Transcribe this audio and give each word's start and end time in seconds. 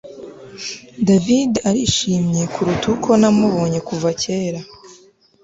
David 1.07 1.51
arishimye 1.69 2.41
kuruta 2.53 2.85
uko 2.95 3.09
namubonye 3.21 3.79
kuva 3.87 4.09
kera 4.21 4.59